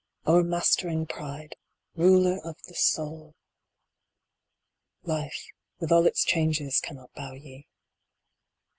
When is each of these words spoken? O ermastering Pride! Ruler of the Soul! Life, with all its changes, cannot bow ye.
O 0.25 0.39
ermastering 0.41 1.05
Pride! 1.07 1.55
Ruler 1.93 2.39
of 2.43 2.57
the 2.63 2.73
Soul! 2.73 3.35
Life, 5.03 5.45
with 5.79 5.91
all 5.91 6.07
its 6.07 6.23
changes, 6.25 6.79
cannot 6.79 7.13
bow 7.13 7.33
ye. 7.33 7.67